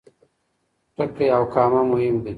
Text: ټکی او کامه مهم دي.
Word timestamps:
ټکی 0.95 1.27
او 1.35 1.43
کامه 1.53 1.81
مهم 1.91 2.15
دي. 2.23 2.29